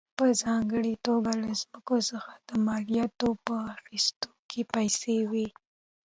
[0.17, 5.47] په ځانګړې توګه له ځمکو څخه د مالیاتو په اخیستو کې پیسې وې.